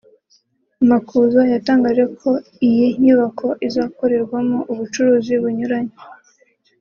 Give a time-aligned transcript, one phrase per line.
[0.89, 2.29] Makuza yatangaje ko
[2.67, 5.95] iyi nyubako izakorerwamo ubucuruzi bunyuranye